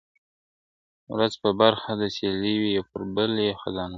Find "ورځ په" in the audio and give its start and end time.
1.13-1.49